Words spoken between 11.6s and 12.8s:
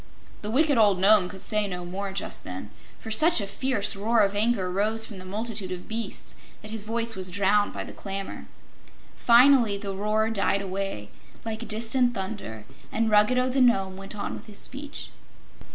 distant thunder,